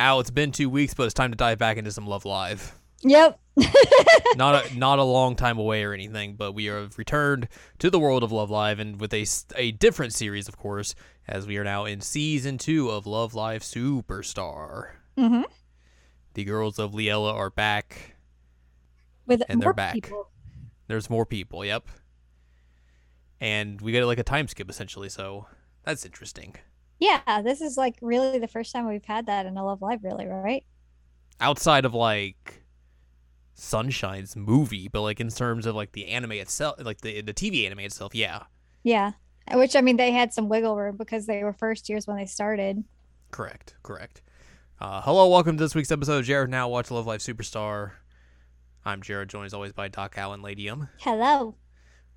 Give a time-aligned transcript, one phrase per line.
[0.00, 2.74] Al, it's been two weeks, but it's time to dive back into some Love Live.
[3.02, 3.38] Yep.
[4.36, 7.48] not a not a long time away or anything, but we have returned
[7.78, 9.26] to the world of Love Live and with a
[9.56, 10.94] a different series, of course,
[11.28, 14.92] as we are now in season two of Love Live Superstar.
[15.18, 15.42] Mm-hmm.
[16.34, 18.16] The girls of Liella are back.
[19.26, 19.94] With and they're more back.
[19.94, 20.30] people.
[20.86, 21.64] There's more people.
[21.64, 21.88] Yep.
[23.38, 25.46] And we get like a time skip essentially, so
[25.84, 26.56] that's interesting.
[27.00, 30.04] Yeah, this is like really the first time we've had that in a Love Live,
[30.04, 30.64] really, right?
[31.40, 32.62] Outside of like
[33.54, 37.64] Sunshine's movie, but like in terms of like the anime itself, like the the TV
[37.66, 38.44] anime itself, yeah,
[38.84, 39.12] Yeah.
[39.52, 42.26] Which I mean, they had some wiggle room because they were first years when they
[42.26, 42.84] started.
[43.30, 44.22] correct, correct.
[44.80, 47.92] Uh, hello, welcome to this week's episode of Jared Now Watch Love Live Superstar.
[48.84, 50.88] I'm Jared, joined as always by Doc Allen Ladium.
[51.00, 51.56] Hello.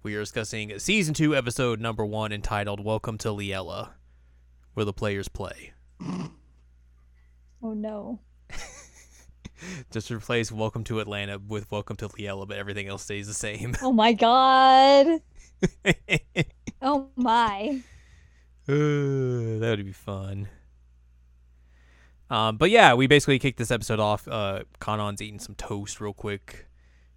[0.04, 3.92] We are discussing season two, episode number one, entitled "Welcome to Liella,"
[4.74, 5.74] where the players play.
[7.62, 8.20] Oh no.
[9.92, 13.76] Just replace "Welcome to Atlanta" with "Welcome to Liella," but everything else stays the same.
[13.82, 15.22] Oh my god.
[16.86, 17.82] Oh my.
[18.68, 20.50] Uh, that would be fun.
[22.30, 24.28] Um, but yeah, we basically kicked this episode off.
[24.28, 26.68] Uh, Kanon's eating some toast real quick.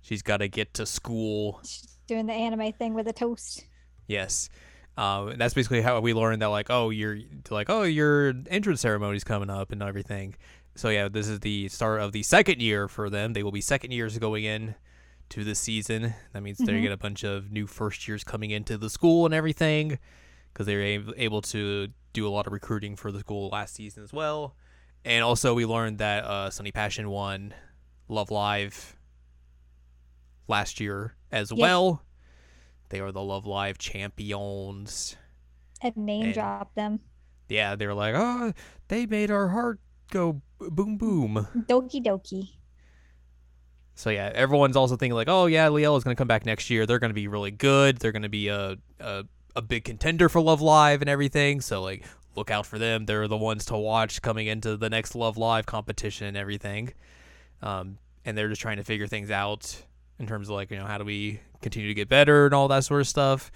[0.03, 1.61] She's got to get to school.
[1.65, 3.65] She's doing the anime thing with a toast.
[4.07, 4.48] Yes.
[4.97, 7.19] Um, and that's basically how we learned that, like, oh, you're
[7.50, 10.34] like, oh, your entrance ceremony's coming up and everything.
[10.75, 13.33] So yeah, this is the start of the second year for them.
[13.33, 14.74] They will be second years going in
[15.30, 16.14] to the season.
[16.33, 16.83] That means they Mhm.
[16.83, 19.98] get a bunch of new first years coming into the school and everything
[20.52, 24.02] because they were able to do a lot of recruiting for the school last season
[24.02, 24.55] as well.
[25.05, 27.52] And also, we learned that uh, Sunny Passion won
[28.08, 28.96] Love Live
[30.48, 32.02] last year as well.
[32.89, 35.17] They are the Love Live champions.
[35.80, 37.01] And name And- drop them.
[37.48, 38.52] Yeah, they were like, oh,
[38.89, 39.79] they made our heart
[40.11, 41.47] go boom boom.
[41.69, 42.51] Doki doki.
[43.95, 46.70] So yeah, everyone's also thinking like, oh yeah, Liel is going to come back next
[46.70, 46.86] year.
[46.86, 47.98] They're going to be really good.
[47.98, 49.24] They're going to be a, a
[49.55, 51.61] a big contender for Love Live and everything.
[51.63, 52.05] So like,
[52.35, 53.07] look out for them.
[53.07, 56.92] They're the ones to watch coming into the next Love Live competition and everything.
[57.63, 59.83] Um, and they're just trying to figure things out
[60.19, 62.69] in terms of like, you know, how do we continue to get better and all
[62.69, 63.51] that sort of stuff.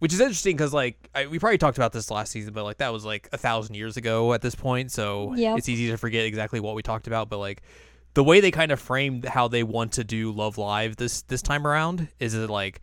[0.00, 2.78] Which is interesting because like I, we probably talked about this last season, but like
[2.78, 5.58] that was like a thousand years ago at this point, so Yep.
[5.58, 7.28] it's easy to forget exactly what we talked about.
[7.30, 7.62] But like
[8.12, 11.42] the way they kind of framed how they want to do Love Live this this
[11.42, 12.80] time around is it like,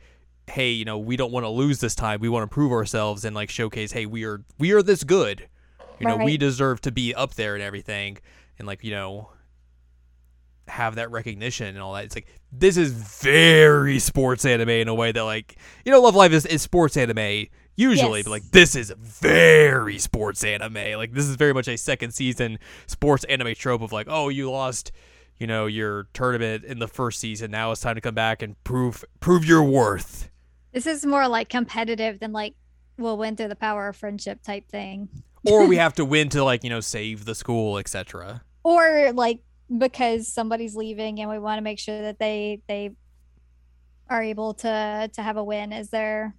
[0.49, 2.21] hey, you know, we don't want to lose this time.
[2.21, 5.47] We want to prove ourselves and like showcase, hey, we are we are this good.
[5.99, 8.17] You know, we deserve to be up there and everything,
[8.57, 9.29] and like you know,
[10.67, 12.05] have that recognition and all that.
[12.05, 16.15] It's like this is very sports anime in a way that like you know, Love
[16.15, 18.23] Live is, is sports anime usually, Yes.
[18.25, 20.97] but like this is very sports anime.
[20.97, 24.51] Like this is very much a second season sports anime trope of like, oh, you
[24.51, 24.91] lost,
[25.37, 27.51] you know, your tournament in the first season.
[27.51, 30.29] Now it's time to come back and prove prove your worth.
[30.73, 32.55] This is more like competitive than like
[32.97, 35.09] we'll win through the power of friendship type thing.
[35.45, 38.43] Or we have to win to like, you know, save the school, etc.
[38.63, 39.41] Or like
[39.77, 42.91] because somebody's leaving and we want to make sure that they they
[44.09, 46.35] are able to to have a win as their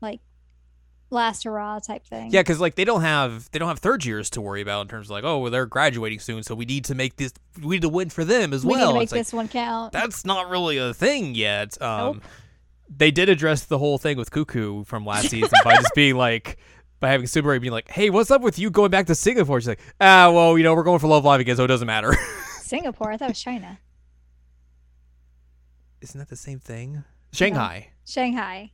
[0.00, 0.20] like
[1.10, 2.30] last hurrah type thing.
[2.30, 4.88] Yeah, because like they don't have they don't have third years to worry about in
[4.88, 7.76] terms of like, oh, well, they're graduating soon, so we need to make this we
[7.76, 8.88] need to win for them as we well.
[8.88, 9.92] need to make It's like, this one count.
[9.92, 11.80] that's not really a thing yet.
[11.80, 12.22] Um, Nope.
[12.88, 16.56] They did address the whole thing with Cuckoo from last season by just being like,
[17.00, 19.60] by having Sumire being like, hey, what's up with you going back to Singapore?
[19.60, 21.86] She's like, ah, well, you know, we're going for Love Live again, so it doesn't
[21.86, 22.14] matter.
[22.60, 23.78] Singapore, I thought it was China.
[26.00, 27.04] Isn't that the same thing?
[27.32, 27.88] Shanghai.
[28.04, 28.70] Shanghai.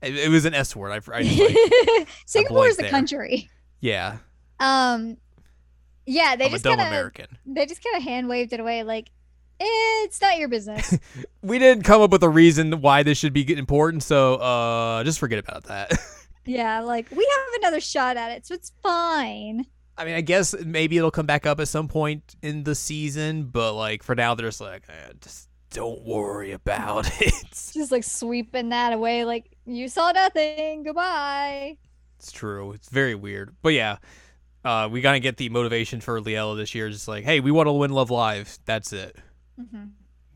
[0.00, 0.90] It, it was an S word.
[0.92, 2.86] I, I just like, Singapore is there.
[2.86, 3.48] a country.
[3.80, 4.16] yeah,
[4.60, 5.16] Um
[6.04, 7.26] yeah, they I'm just kind of American.
[7.46, 9.08] they just kind of hand waved it away like
[9.60, 10.98] it's not your business.
[11.44, 15.18] We didn't come up with a reason why this should be important, so uh, just
[15.18, 15.92] forget about that.
[16.44, 19.66] Yeah, like we have another shot at it, so it's fine.
[19.96, 23.44] I mean, I guess maybe it'll come back up at some point in the season,
[23.44, 27.34] but like for now, they're just like, eh, just don't worry about it.
[27.52, 30.82] Just like sweeping that away, like you saw nothing.
[30.84, 31.76] Goodbye.
[32.18, 32.72] It's true.
[32.72, 33.96] It's very weird, but yeah,
[34.64, 36.88] uh, we gotta get the motivation for Liella this year.
[36.88, 38.58] Just like, hey, we want to win Love Live.
[38.64, 39.16] That's it.
[39.58, 39.84] hmm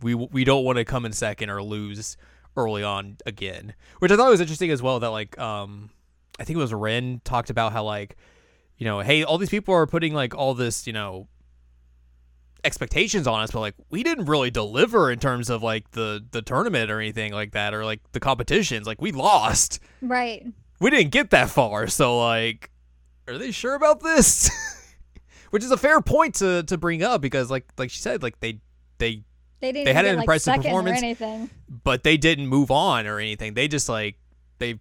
[0.03, 2.17] We we don't want to come in second or lose
[2.57, 3.75] early on again.
[4.01, 4.99] Which I thought was interesting as well.
[5.01, 5.91] That like, um,
[6.39, 8.17] I think it was Ren talked about how like,
[8.79, 11.29] you know, hey, all these people are putting like all this, you know,
[12.65, 16.43] expectations on us, but like we didn't really deliver in terms of like the the
[16.43, 18.87] tournament or anything like that, or like the competitions.
[18.87, 19.81] Like we lost.
[20.03, 20.45] Right.
[20.81, 21.87] We didn't get that far.
[21.87, 22.71] So like,
[23.29, 24.51] are they sure about this?
[25.51, 28.39] which is a fair point to to bring up because like like she said like
[28.41, 28.61] they
[28.99, 29.23] they
[29.61, 31.01] They didn't They had even an get, like, impressive performance.
[31.01, 31.51] or anything.
[31.85, 33.55] but they didn't move on or anything.
[33.55, 34.17] They just like
[34.59, 34.81] they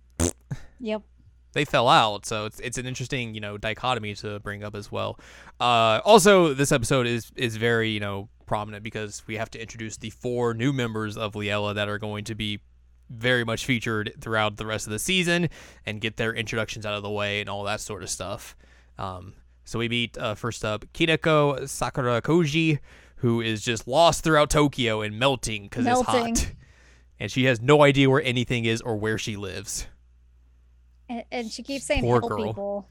[0.79, 1.03] Yep.
[1.55, 2.25] They fell out.
[2.25, 5.17] So it's it's an interesting you know dichotomy to bring up as well.
[5.59, 9.97] Uh, also, this episode is is very you know prominent because we have to introduce
[9.97, 12.59] the four new members of Liella that are going to be
[13.09, 15.49] very much featured throughout the rest of the season
[15.85, 18.55] and get their introductions out of the way and all that sort of stuff.
[18.97, 22.79] Um, so we meet uh, first up Kinako Sakurakoji,
[23.17, 26.51] who is just lost throughout Tokyo and melting because it's hot,
[27.19, 29.87] and she has no idea where anything is or where she lives.
[31.09, 32.43] And, and she keeps saying Poor help girl.
[32.45, 32.89] people.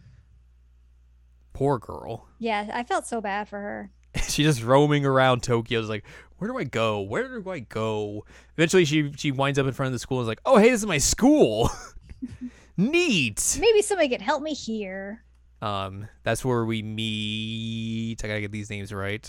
[1.53, 2.29] Poor girl.
[2.39, 3.91] Yeah, I felt so bad for her.
[4.29, 5.81] She's just roaming around Tokyo.
[5.81, 6.05] Is like,
[6.39, 7.01] where do I go?
[7.01, 8.25] Where do I go?
[8.57, 10.71] Eventually, she she winds up in front of the school and is like, oh hey,
[10.71, 11.71] this is my school.
[12.77, 13.59] Neat.
[13.61, 15.23] Maybe somebody could help me here.
[15.63, 18.25] Um, that's where we meet.
[18.25, 19.29] I gotta get these names right.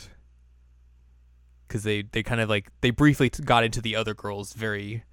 [1.68, 5.04] Because they they kind of like they briefly t- got into the other girls very,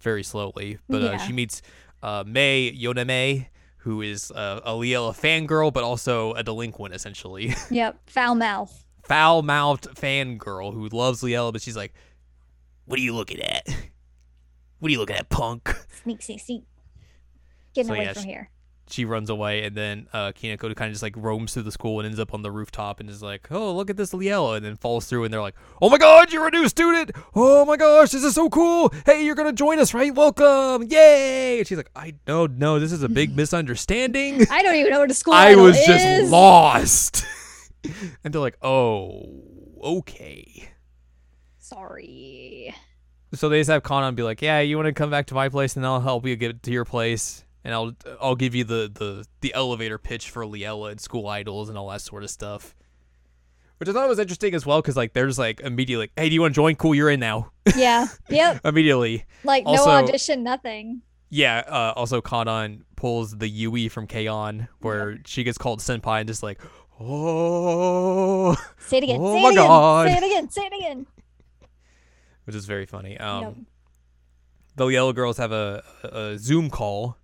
[0.00, 0.78] very slowly.
[0.88, 1.62] But uh, she meets
[2.02, 3.46] uh, Mei Yoneme,
[3.78, 7.54] who is uh, a Liella fangirl, but also a delinquent essentially.
[7.70, 8.84] Yep, foul mouth.
[9.04, 11.92] foul mouthed fangirl who loves Liella, but she's like,
[12.86, 13.66] What are you looking at?
[14.80, 15.74] What are you looking at, punk?
[16.04, 16.62] Sneak, sneak, sneak.
[17.74, 18.50] Getting So, away yeah, from she- here.
[18.90, 22.00] She runs away, and then uh, Kinako kind of just like roams through the school
[22.00, 24.64] and ends up on the rooftop and is like, Oh, look at this Liella, and
[24.64, 27.10] then falls through, and they're like, Oh my god, you're a new student!
[27.34, 28.92] Oh my gosh, this is so cool!
[29.04, 30.14] Hey, you're gonna join us, right?
[30.14, 30.84] Welcome!
[30.88, 31.58] Yay!
[31.58, 34.46] And she's like, I no, no, this is a big misunderstanding.
[34.50, 37.26] I don't even know where the school I was just lost.
[38.24, 39.42] and they're like, Oh,
[39.82, 40.70] okay.
[41.58, 42.74] Sorry.
[43.34, 45.50] So they just have Kanon be like, "Yeah, you want to come back to my
[45.50, 48.90] place, and I'll help you get to your place, and I'll I'll give you the
[48.92, 52.74] the the elevator pitch for Liella and School Idols and all that sort of stuff."
[53.78, 56.34] Which I thought was interesting as well, because like there's like immediately, like, "Hey, do
[56.34, 56.74] you want to join?
[56.74, 58.06] Cool, you're in now." Yeah.
[58.28, 58.60] Yep.
[58.64, 61.02] immediately, Like Also- no audition, nothing.
[61.30, 61.62] yeah.
[61.66, 64.66] Uh, also, Kanon pulls the Yui from K-On!
[64.80, 66.60] where she gets called senpai and just like,
[66.98, 69.18] "Oh," Say it again.
[69.20, 69.66] Oh say my it again.
[69.66, 70.08] God.
[70.08, 70.50] Say it again.
[70.50, 71.06] Say it again.
[72.44, 73.16] which is very funny.
[73.18, 73.54] Um, Yep.
[74.76, 77.16] the Liella girls have a, a Zoom call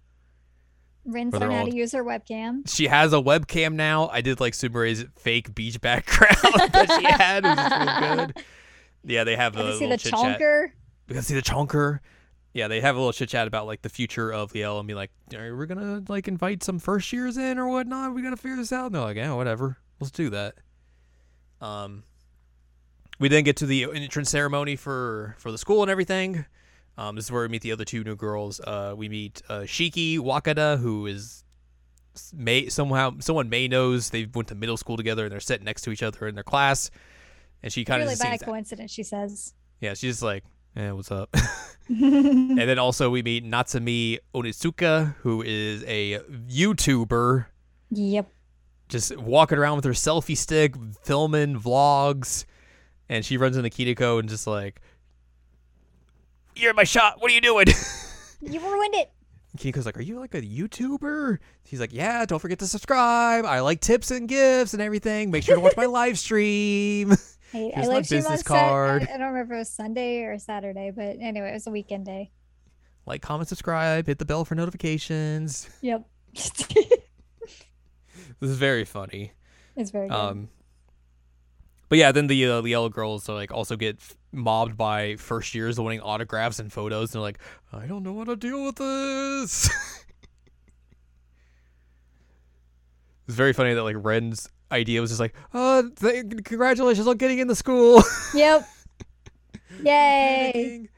[1.04, 2.68] Rin's Where how to use her webcam.
[2.68, 4.08] she has a webcam now.
[4.08, 6.36] I did like Sumire's fake beach background
[6.72, 7.44] that she had.
[7.44, 8.44] It was good.
[9.04, 10.40] Yeah, they have a to see little the chit chat.
[10.40, 10.66] chonker.
[11.08, 11.98] We to see the chonker.
[12.54, 14.94] Yeah, they have a little chit chat about like the future of Liel and be
[14.94, 18.14] like, "Are we gonna like invite some first years in or whatnot?
[18.14, 19.76] We gotta figure this out." And they're like, "Yeah, whatever.
[20.00, 20.54] Let's do that."
[21.60, 22.04] Um,
[23.18, 26.46] we then get to the entrance ceremony for for the school and everything.
[26.96, 28.60] Um, this is where we meet the other two new girls.
[28.60, 31.44] Uh, we meet uh, Shiki Wakana, who is
[32.32, 35.82] may somehow someone may knows they went to middle school together and they're sitting next
[35.82, 36.90] to each other in their class.
[37.62, 39.54] And she kind of Really by coincidence, she says.
[39.80, 40.44] yeah, she's just like,
[40.76, 41.34] "Yeah, what's up?"
[41.88, 47.46] and then also we meet Natsumi Onitsuka, who is a YouTuber,
[47.90, 48.28] Yep.
[48.88, 52.44] just walking around with her selfie stick, filming vlogs,
[53.08, 54.80] and she runs into Kinako and just like,
[56.56, 57.20] "You're in my shot.
[57.20, 57.66] What are you doing?"
[58.40, 59.10] You ruined it.
[59.56, 62.26] Kinako's like, "Are you like a YouTuber?" He's like, "Yeah.
[62.26, 63.46] Don't forget to subscribe.
[63.46, 65.30] I like tips and gifts and everything.
[65.30, 67.12] Make sure to watch my live stream."
[67.54, 69.02] I Here's my live business card.
[69.08, 71.70] I, I don't remember if it was Sunday or Saturday, but anyway, it was a
[71.70, 72.32] weekend day.
[73.06, 75.70] like, comment, subscribe, hit the bell for notifications.
[75.80, 76.04] Yep.
[78.40, 79.32] This is very funny.
[79.76, 80.14] it's very good.
[80.14, 80.48] Um,
[81.94, 85.54] but yeah, then the uh, the yellow girls are like also get mobbed by first
[85.54, 87.38] years wanting autographs and photos, and they're like,
[87.72, 89.66] I don't know how to deal with this.
[93.28, 97.38] it's very funny that like Ren's idea was just like, oh, th- congratulations on getting
[97.38, 98.02] into school.
[98.34, 98.68] yep.
[99.80, 100.88] Yay.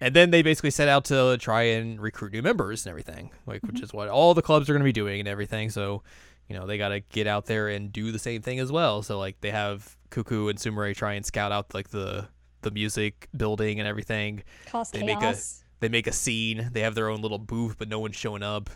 [0.00, 3.60] And then they basically set out to try and recruit new members and everything, like
[3.64, 5.68] which is what all the clubs are going to be doing and everything.
[5.68, 6.04] So,
[6.48, 9.02] you know, they got to get out there and do the same thing as well.
[9.02, 12.28] So like they have Cuckoo and Sumire try and scout out like the
[12.62, 14.42] the music building and everything.
[14.66, 15.36] Cause They make a-
[15.80, 16.70] They make a scene.
[16.72, 18.68] They have their own little booth, but no one's showing up,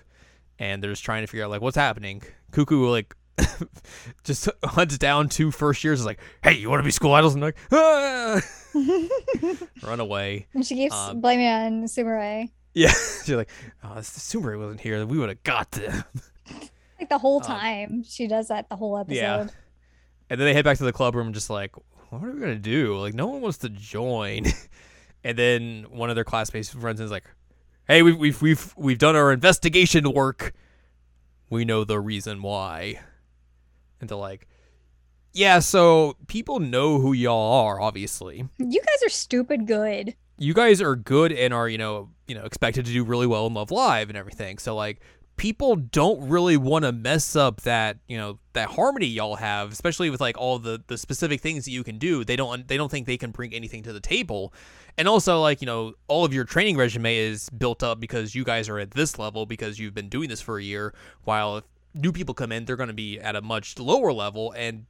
[0.58, 2.22] and they're just trying to figure out like what's happening.
[2.52, 3.14] Cuckoo like.
[4.24, 6.00] just hunts down two first years.
[6.00, 7.34] Is like, hey, you want to be school idols?
[7.34, 8.40] And like, ah!
[9.82, 10.46] run away.
[10.54, 12.50] And she keeps um, blaming on Sumire.
[12.74, 12.88] Yeah,
[13.24, 13.50] she's like,
[13.82, 16.04] oh, if Sumire wasn't here, we would have got them.
[17.00, 18.04] Like the whole um, time.
[18.04, 19.16] she does that the whole episode.
[19.16, 19.46] Yeah.
[20.32, 21.76] And then they head back to the club room, just like,
[22.08, 22.98] what are we gonna do?
[22.98, 24.46] Like, no one wants to join.
[25.24, 27.24] and then one of their classmates runs in is like,
[27.86, 30.54] hey, we've we've we've we've done our investigation work.
[31.50, 32.98] We know the reason why.
[34.00, 34.48] And they're like,
[35.34, 38.48] Yeah, so people know who y'all are, obviously.
[38.56, 40.16] You guys are stupid good.
[40.38, 43.46] You guys are good and are, you know, you know, expected to do really well
[43.48, 44.56] in Love Live and everything.
[44.56, 45.02] So like
[45.36, 50.10] people don't really want to mess up that, you know, that harmony y'all have, especially
[50.10, 52.24] with like all the the specific things that you can do.
[52.24, 54.52] They don't they don't think they can bring anything to the table.
[54.98, 58.44] And also like, you know, all of your training resume is built up because you
[58.44, 61.64] guys are at this level because you've been doing this for a year while if
[61.94, 64.86] new people come in, they're going to be at a much lower level and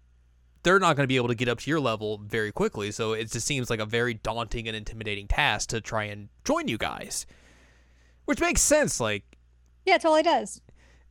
[0.63, 2.91] they're not going to be able to get up to your level very quickly.
[2.91, 6.69] So it just seems like a very daunting and intimidating task to try and join
[6.69, 7.27] you guys,
[8.27, 9.01] which makes sense.
[9.01, 9.25] Like,
[9.85, 10.61] Yeah, it totally does.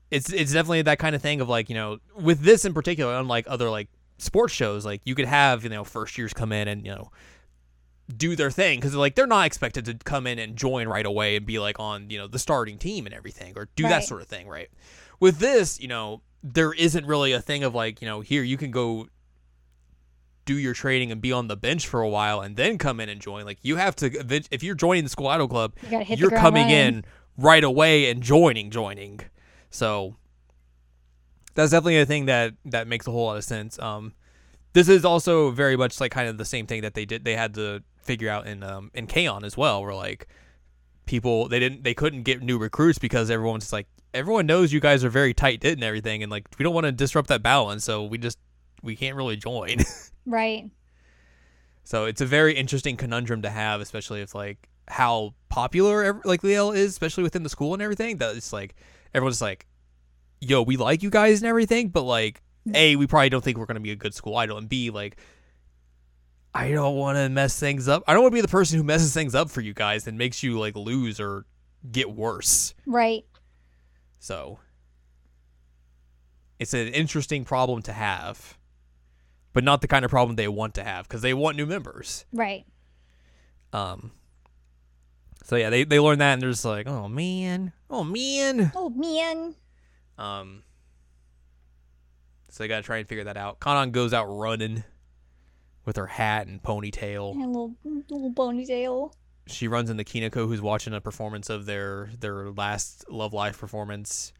[0.09, 3.13] it's it's definitely that kind of thing of like you know with this in particular,
[3.15, 3.87] unlike other like
[4.17, 7.09] sports shows, like you could have you know first years come in and you know
[8.17, 11.37] do their thing because like they're not expected to come in and join right away
[11.37, 14.21] and be like on you know the starting team and everything or do that sort
[14.21, 14.69] of thing, right?
[15.19, 18.57] With this, you know, there isn't really a thing of like you know here you
[18.57, 19.07] can go
[20.43, 23.07] do your training and be on the bench for a while and then come in
[23.09, 23.45] and join.
[23.45, 24.07] Like you have to
[24.51, 26.77] if you're joining the school idol club, You gotta hit the you're coming running.
[26.95, 27.05] in
[27.41, 29.19] right away and joining joining.
[29.69, 30.15] So
[31.55, 33.79] that's definitely a thing that that makes a whole lot of sense.
[33.79, 34.13] Um
[34.73, 37.35] this is also very much like kind of the same thing that they did they
[37.35, 40.27] had to figure out in um in K-On as well where like
[41.05, 44.79] people they didn't they couldn't get new recruits because everyone's just like everyone knows you
[44.79, 47.43] guys are very tight knit and everything and like we don't want to disrupt that
[47.43, 48.37] balance so we just
[48.81, 49.77] we can't really join.
[50.25, 50.69] Right.
[51.83, 56.75] So it's a very interesting conundrum to have, especially if like how popular like Liel
[56.75, 58.17] is, especially within the school and everything.
[58.17, 58.75] That it's like
[59.13, 59.67] everyone's like,
[60.39, 62.41] "Yo, we like you guys and everything," but like,
[62.73, 65.17] a we probably don't think we're gonna be a good school idol, and b like,
[66.53, 68.03] I don't want to mess things up.
[68.07, 70.17] I don't want to be the person who messes things up for you guys and
[70.17, 71.45] makes you like lose or
[71.91, 72.73] get worse.
[72.85, 73.25] Right.
[74.19, 74.59] So
[76.59, 78.57] it's an interesting problem to have,
[79.53, 82.25] but not the kind of problem they want to have because they want new members.
[82.33, 82.65] Right.
[83.73, 84.11] Um.
[85.43, 88.71] So yeah, they they learn that and they're just like, oh man, oh man.
[88.75, 89.55] Oh man.
[90.17, 90.63] Um.
[92.49, 93.59] So they gotta try and figure that out.
[93.59, 94.83] Kanon goes out running
[95.85, 97.33] with her hat and ponytail.
[97.33, 99.13] And a little little ponytail.
[99.47, 104.33] She runs into Kinako, who's watching a performance of their their last Love Live performance.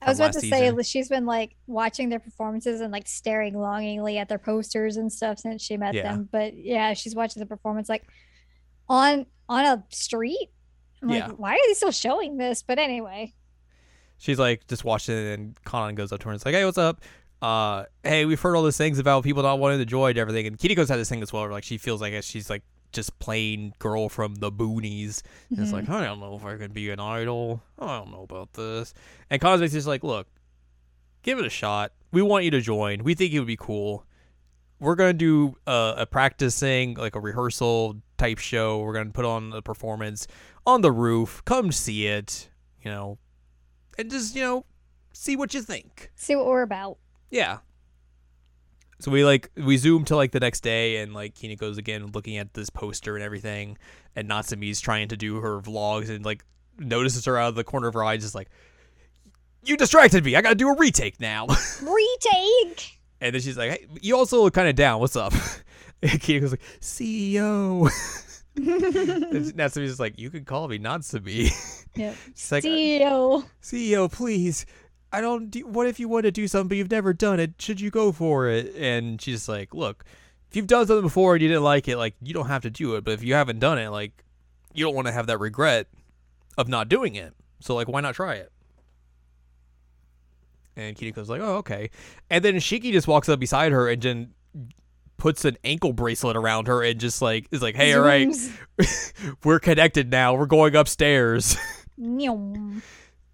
[0.00, 3.58] I was about to last say she's been like watching their performances and like staring
[3.58, 6.02] longingly at their posters and stuff since she met Yeah.
[6.04, 6.28] them.
[6.30, 8.06] But yeah, she's watching the performance like
[8.88, 10.50] on on a street.
[11.02, 11.26] I'm Yeah.
[11.28, 12.62] like, why are they still showing this?
[12.62, 13.34] But anyway,
[14.20, 16.64] She's like just watching it, and Kanon goes up to her and is like, "Hey,
[16.64, 17.02] what's up?
[17.40, 20.44] Uh, hey, we've heard all these things about people not wanting to join and everything."
[20.48, 23.16] And Kinako's had this thing as well, where like she feels like she's like just
[23.20, 25.22] plain girl from the boonies.
[25.50, 27.62] And it's like, I don't know if I can be an idol.
[27.78, 28.92] I don't know about this.
[29.30, 30.26] And basically just like, look,
[31.22, 31.92] give it a shot.
[32.10, 33.04] We want you to join.
[33.04, 34.04] We think it would be cool.
[34.80, 38.80] We're gonna do a, a practicing, like a rehearsal type show.
[38.80, 40.26] We're gonna put on a performance
[40.66, 41.42] on the roof.
[41.44, 42.50] Come see it,
[42.82, 43.18] you know,
[43.98, 44.64] and just you know,
[45.12, 46.10] see what you think.
[46.14, 46.98] see what we're about.
[47.30, 47.58] Yeah.
[49.00, 52.36] So we like we zoom to like the next day and like Kinako's again looking
[52.36, 53.78] at this poster and everything
[54.16, 56.44] and Natsumi's trying to do her vlogs and like
[56.78, 58.48] notices her out of the corner of her eye just like
[59.62, 60.34] you distracted me.
[60.34, 61.46] I got to do a retake now.
[61.82, 62.98] Retake.
[63.20, 65.00] and then she's like, "Hey, you also look kind of down.
[65.00, 65.32] What's up?"
[66.02, 67.90] and was like, "CEO."
[68.58, 71.52] Natsumi's just like, "You can call me Natsumi."
[71.96, 72.16] Yep.
[72.34, 73.44] she's like, CEO.
[73.62, 74.66] CEO, please.
[75.12, 75.50] I don't.
[75.50, 77.54] Do, what if you want to do something but you've never done it?
[77.58, 78.74] Should you go for it?
[78.76, 80.04] And she's just like, look,
[80.50, 82.70] if you've done something before and you didn't like it, like you don't have to
[82.70, 83.04] do it.
[83.04, 84.24] But if you haven't done it, like
[84.74, 85.88] you don't want to have that regret
[86.56, 87.34] of not doing it.
[87.60, 88.52] So like, why not try it?
[90.76, 91.90] And Kinako's like, oh okay.
[92.30, 94.30] And then Shiki just walks up beside her and then
[95.18, 98.34] puts an ankle bracelet around her and just like is like, hey, all right,
[99.44, 100.34] we're connected now.
[100.34, 101.56] We're going upstairs.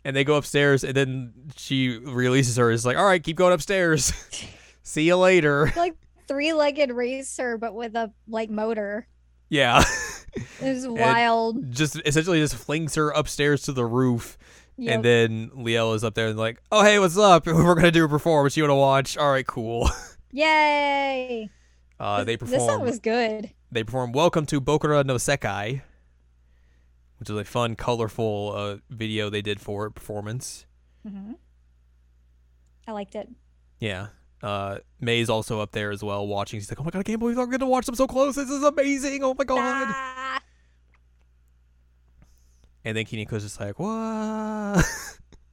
[0.06, 3.52] And they go upstairs and then she releases her is like all right keep going
[3.52, 4.12] upstairs
[4.82, 5.94] see you later like
[6.28, 9.06] three-legged racer, but with a like motor.
[9.50, 9.82] yeah
[10.60, 11.70] It was wild.
[11.72, 14.36] just essentially just flings her upstairs to the roof
[14.76, 14.94] Yep.
[14.94, 18.04] and then Liel is up there and like oh hey what's up we're gonna do
[18.04, 19.88] a performance you want to watch all right cool
[20.32, 21.48] Yay!
[22.00, 22.60] Uh they performed.
[22.60, 23.50] This song was good.
[23.70, 25.82] they perform welcome to Bokura no Sekai
[27.18, 30.66] which is a fun colorful uh video they did for it performance
[31.08, 31.32] hmm
[32.86, 33.30] I liked it.
[33.80, 34.08] Yeah.
[34.42, 36.60] Uh, Mei's also up there as well watching.
[36.60, 38.34] She's like, "Oh my god, I can't believe I'm gonna watch them so close.
[38.34, 39.24] This is amazing.
[39.24, 40.40] Oh my god!" Ah!
[42.84, 44.84] And then Kinako's just like, "What?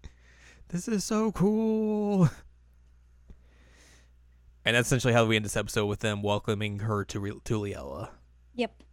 [0.68, 2.30] this is so cool."
[4.64, 7.60] And that's essentially how we end this episode with them welcoming her to Re- to
[7.60, 8.10] Liella.
[8.56, 8.84] Yep.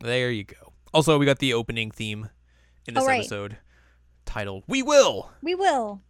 [0.00, 0.72] There you go.
[0.94, 2.30] Also, we got the opening theme
[2.86, 3.20] in this Oh, right.
[3.20, 3.58] episode
[4.24, 6.02] titled "We Will." We will.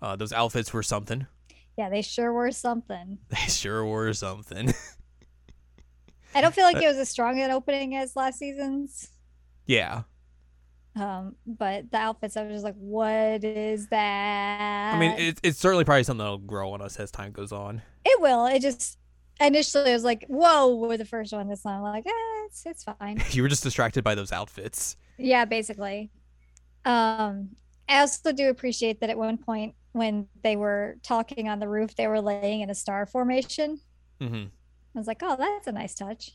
[0.00, 1.26] Uh, those outfits were something.
[1.76, 3.18] Yeah, they sure were something.
[3.30, 4.72] They sure were something.
[6.34, 9.10] I don't feel like it was as strong an opening as last season's.
[9.66, 10.02] yeah.
[10.96, 14.94] Um, but the outfits, I was just like, what is that?
[14.94, 17.82] I mean, it, it's certainly probably something that'll grow on us as time goes on.
[18.04, 18.46] it will.
[18.46, 18.98] It just
[19.40, 21.48] initially I was like, whoa, with the first one.
[21.48, 23.22] This time, I'm like, eh, it's it's fine.
[23.30, 24.96] you were just distracted by those outfits.
[25.18, 26.10] yeah, basically.
[26.84, 27.50] Um,
[27.88, 31.94] I also do appreciate that at one point when they were talking on the roof,
[31.96, 33.80] they were laying in a star formation.
[34.20, 34.44] Mm-hmm.
[34.94, 36.32] I was like, oh, that's a nice touch.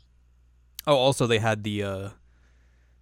[0.87, 2.09] Oh, also they had the uh,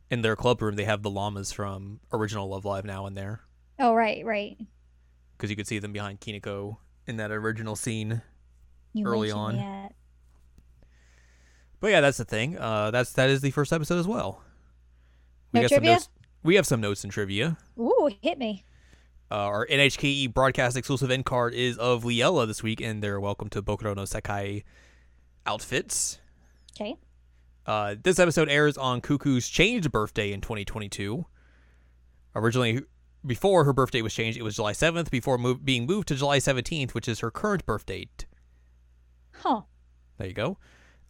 [0.10, 0.76] in their club room.
[0.76, 3.42] They have the llamas from original Love Live now in there
[3.80, 4.58] Oh, right, right.
[5.38, 8.22] because you could see them behind Kinako in that original scene.
[8.94, 9.58] You Early on.
[9.58, 9.94] that.
[11.80, 12.58] But yeah, that's the thing.
[12.58, 14.42] Uh, that's that is the first episode as well.
[15.54, 15.90] No got trivia?
[15.90, 16.10] some notes.
[16.44, 17.58] We have some notes and trivia.
[17.80, 18.64] Ooh, hit me.
[19.30, 23.50] Uh, our NHKE broadcast exclusive end card is of Liella this week, and they're welcome
[23.50, 24.64] to Bokura no Sekai
[25.46, 26.20] outfits.
[26.80, 26.96] Okay.
[27.68, 31.26] Uh, this episode airs on Cuckoo's changed birthday in 2022.
[32.34, 32.82] Originally,
[33.26, 36.38] before her birthday was changed, it was July 7th, before move, being moved to July
[36.38, 38.26] 17th, which is her current birth date.
[39.34, 39.64] Huh.
[40.18, 40.58] There you go.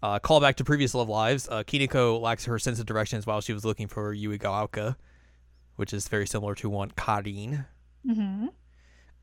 [0.02, 1.48] Uh, call back to previous Love Lives.
[1.48, 4.96] Uh, Kinako lacks her sense of directions while she was looking for Yuigaoka,
[5.76, 7.66] which is very similar to one Karin.
[8.06, 8.48] Mm-hmm.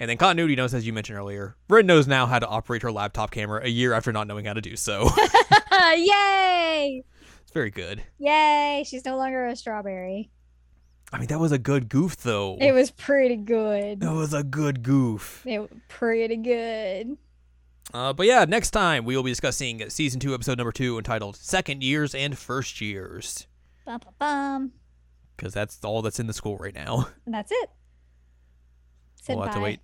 [0.00, 2.92] And then continuity notes, as you mentioned earlier, Rin knows now how to operate her
[2.92, 5.09] laptop camera a year after not knowing how to do so.
[5.96, 7.04] Yay!
[7.42, 8.02] it's very good.
[8.18, 8.84] Yay!
[8.87, 10.30] She's no longer a strawberry.
[11.12, 12.56] I mean, that was a good goof, though.
[12.60, 14.00] It was pretty good.
[14.00, 15.44] that was a good goof.
[15.46, 17.16] It was pretty good.
[17.92, 21.37] Uh, but yeah, next time we will be discussing season two, episode number two, entitled
[21.37, 23.46] Second Years and First Years.
[23.84, 24.72] Bum, bum, bum.
[25.37, 27.08] Because that's all that's in the school right now.
[27.26, 27.70] And that's it.
[29.28, 29.80] we'll have to wait.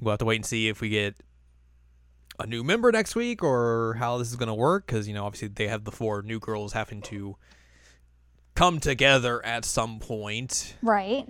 [0.00, 1.16] We'll have to wait and see if we get
[2.38, 4.86] a new member next week or how this is going to work.
[4.86, 7.36] Because you know, obviously they have the four new girls having to
[8.54, 10.74] come together at some point.
[10.82, 11.26] Right.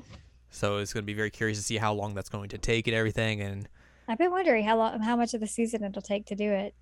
[0.51, 2.87] So it's going to be very curious to see how long that's going to take
[2.87, 3.41] and everything.
[3.41, 3.69] And
[4.09, 6.75] I've been wondering how long, how much of the season it'll take to do it.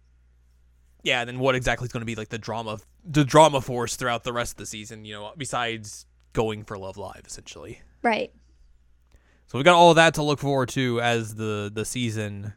[1.03, 3.97] yeah, and then what exactly is going to be like the drama, the drama force
[3.97, 5.05] throughout the rest of the season.
[5.05, 7.81] You know, besides going for Love Live, essentially.
[8.03, 8.33] Right.
[9.47, 12.53] So we've got all of that to look forward to as the the season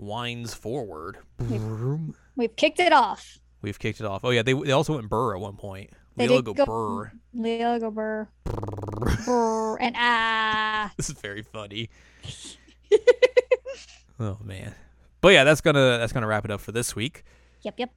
[0.00, 1.18] winds forward.
[1.38, 2.14] Vroom.
[2.36, 3.38] We've kicked it off.
[3.62, 4.24] We've kicked it off.
[4.24, 5.90] Oh yeah, they they also went burr at one point.
[6.16, 7.12] They Leela go go- burr.
[7.34, 8.28] Leo go burr.
[9.24, 10.92] Brr, and ah.
[10.96, 11.90] This is very funny.
[14.20, 14.74] oh man.
[15.20, 17.24] But yeah, that's gonna that's gonna wrap it up for this week.
[17.62, 17.90] Yep, yep.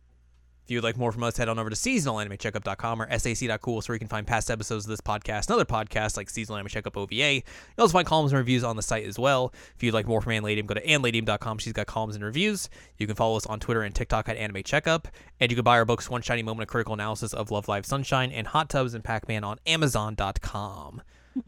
[0.63, 3.99] If you'd like more from us, head on over to seasonalanimecheckup.com or sac.cool so you
[3.99, 7.13] can find past episodes of this podcast and other podcasts like Seasonal Anime Checkup OVA.
[7.13, 7.41] You
[7.77, 9.53] also find columns and reviews on the site as well.
[9.75, 11.57] If you'd like more from Ann Ladium, go to annladium.com.
[11.57, 12.69] She's got columns and reviews.
[12.97, 15.09] You can follow us on Twitter and TikTok at Anime Checkup.
[15.39, 17.85] And you can buy our books, One Shiny Moment, a critical analysis of Love Live
[17.85, 21.01] Sunshine, and Hot Tubs and Pac-Man on Amazon.com.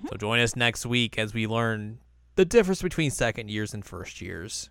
[0.10, 2.00] So join us next week as we learn
[2.36, 4.70] the difference between second years and first years.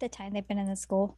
[0.00, 1.16] The time they've been in the school.